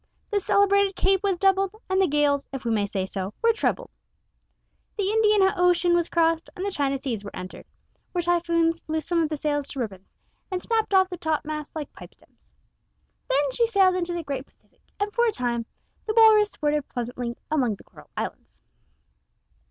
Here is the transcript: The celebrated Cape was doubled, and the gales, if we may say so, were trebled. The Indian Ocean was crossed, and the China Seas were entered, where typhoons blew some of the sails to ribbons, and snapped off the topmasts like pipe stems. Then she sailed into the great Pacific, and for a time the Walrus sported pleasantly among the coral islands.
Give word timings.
The 0.31 0.39
celebrated 0.39 0.95
Cape 0.95 1.21
was 1.21 1.37
doubled, 1.37 1.75
and 1.87 2.01
the 2.01 2.07
gales, 2.07 2.47
if 2.51 2.65
we 2.65 2.71
may 2.71 2.87
say 2.87 3.05
so, 3.05 3.35
were 3.43 3.53
trebled. 3.53 3.91
The 4.97 5.11
Indian 5.11 5.43
Ocean 5.55 5.93
was 5.93 6.09
crossed, 6.09 6.49
and 6.55 6.65
the 6.65 6.71
China 6.71 6.97
Seas 6.97 7.23
were 7.23 7.35
entered, 7.35 7.67
where 8.11 8.23
typhoons 8.23 8.79
blew 8.79 8.99
some 8.99 9.21
of 9.21 9.29
the 9.29 9.37
sails 9.37 9.67
to 9.67 9.79
ribbons, 9.79 10.15
and 10.49 10.59
snapped 10.59 10.95
off 10.95 11.11
the 11.11 11.19
topmasts 11.19 11.75
like 11.75 11.93
pipe 11.93 12.15
stems. 12.15 12.49
Then 13.29 13.51
she 13.51 13.67
sailed 13.67 13.93
into 13.93 14.13
the 14.15 14.23
great 14.23 14.47
Pacific, 14.47 14.81
and 14.99 15.13
for 15.13 15.27
a 15.27 15.31
time 15.31 15.67
the 16.07 16.15
Walrus 16.17 16.49
sported 16.49 16.87
pleasantly 16.89 17.37
among 17.51 17.75
the 17.75 17.83
coral 17.83 18.09
islands. 18.17 18.59